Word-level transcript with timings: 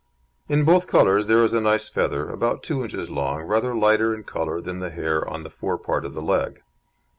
In 0.49 0.65
both 0.65 0.87
colours 0.87 1.27
there 1.27 1.43
is 1.43 1.53
a 1.53 1.61
nice 1.61 1.87
feather, 1.87 2.27
about 2.27 2.63
two 2.63 2.81
inches 2.81 3.07
long, 3.11 3.43
rather 3.43 3.75
lighter 3.75 4.15
in 4.15 4.23
colour 4.23 4.59
than 4.59 4.79
the 4.79 4.89
hair 4.89 5.27
on 5.29 5.43
the 5.43 5.51
fore 5.51 5.77
part 5.77 6.05
of 6.05 6.15
the 6.15 6.23
leg. 6.23 6.63